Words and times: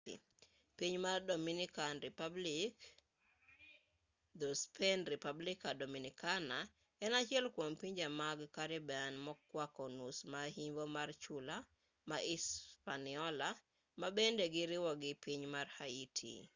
piny 0.77 0.97
mar 1.05 1.19
dominican 1.31 1.93
republic 2.07 2.73
dho-spain: 4.39 4.99
república 5.13 5.69
dominicana 5.81 6.57
en 7.05 7.11
achiel 7.19 7.45
kwom 7.55 7.71
pinje 7.81 8.07
mag 8.21 8.39
karibian 8.55 9.13
mokwako 9.25 9.83
nus 9.97 10.17
ma 10.31 10.41
yimbo 10.55 10.83
mar 10.95 11.09
chula 11.23 11.57
ma 12.09 12.17
hispaniola 12.29 13.47
ma 13.99 14.07
bende 14.17 14.43
giriwo 14.53 14.91
gi 15.01 15.11
piny 15.23 15.43
mar 15.53 15.67
haiti 15.77 16.33